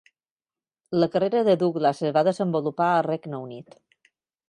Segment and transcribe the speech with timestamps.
[1.03, 3.83] La carrera de Douglas es va desenvolupar al Regne Unit.